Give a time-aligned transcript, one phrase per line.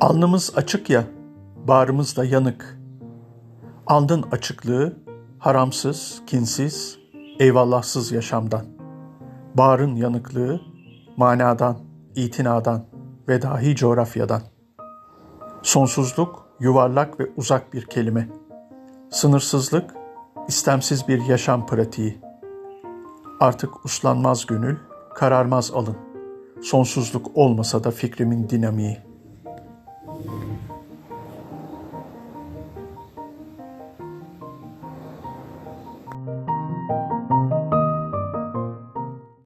[0.00, 1.04] Alnımız açık ya,
[1.68, 2.78] bağrımız da yanık.
[3.86, 4.96] Andın açıklığı,
[5.38, 6.98] haramsız, kinsiz,
[7.38, 8.64] eyvallahsız yaşamdan.
[9.54, 10.60] Bağrın yanıklığı,
[11.16, 11.78] manadan,
[12.16, 12.84] itinadan
[13.28, 14.42] ve dahi coğrafyadan.
[15.62, 18.28] Sonsuzluk, yuvarlak ve uzak bir kelime.
[19.10, 19.94] Sınırsızlık,
[20.48, 22.20] istemsiz bir yaşam pratiği.
[23.40, 24.76] Artık uslanmaz gönül,
[25.14, 25.96] kararmaz alın.
[26.62, 29.09] Sonsuzluk olmasa da fikrimin dinamiği.''